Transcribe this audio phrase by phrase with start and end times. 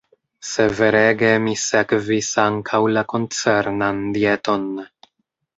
[0.51, 4.69] Severege mi sekvis ankaŭ la koncernan dieton.